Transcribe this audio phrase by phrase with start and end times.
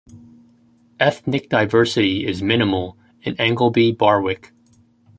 [0.99, 4.51] Ethnic diversity is minimal in Ingleby Barwick.